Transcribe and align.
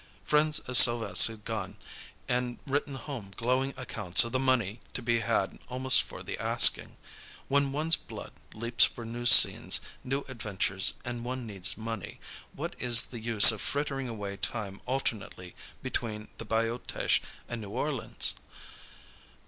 Friends 0.25 0.57
of 0.57 0.75
Sylves' 0.75 1.27
had 1.27 1.45
gone, 1.45 1.77
and 2.27 2.57
written 2.65 2.95
home 2.95 3.29
glowing 3.37 3.71
accounts 3.77 4.23
of 4.23 4.31
the 4.31 4.39
money 4.39 4.79
to 4.95 5.01
be 5.03 5.19
had 5.19 5.59
almost 5.69 6.01
for 6.01 6.23
the 6.23 6.39
asking. 6.39 6.97
When 7.47 7.71
one's 7.71 7.97
blood 7.97 8.31
leaps 8.51 8.83
for 8.83 9.05
new 9.05 9.27
scenes, 9.27 9.79
new 10.03 10.25
adventures, 10.27 10.93
and 11.05 11.23
one 11.23 11.45
needs 11.45 11.77
money, 11.77 12.19
what 12.53 12.75
is 12.79 13.03
the 13.03 13.19
use 13.19 13.51
of 13.51 13.61
frittering 13.61 14.09
away 14.09 14.37
time 14.37 14.81
alternately 14.87 15.53
between 15.83 16.29
the 16.39 16.45
Bayou 16.45 16.79
Teche 16.79 17.19
and 17.47 17.61
New 17.61 17.69
Orleans? 17.69 18.33